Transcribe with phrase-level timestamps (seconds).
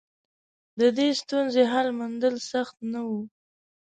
[0.79, 3.11] د دې ستونزې حل موندل سخت نه و.